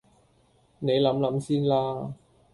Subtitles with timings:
[0.79, 2.15] 你諗諗先啦